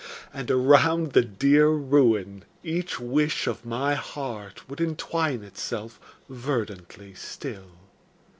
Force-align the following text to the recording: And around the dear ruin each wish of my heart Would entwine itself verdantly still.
And 0.33 0.49
around 0.49 1.11
the 1.11 1.21
dear 1.23 1.67
ruin 1.69 2.43
each 2.63 2.99
wish 2.99 3.45
of 3.45 3.63
my 3.63 3.93
heart 3.93 4.67
Would 4.67 4.81
entwine 4.81 5.43
itself 5.43 5.99
verdantly 6.27 7.13
still. 7.13 7.69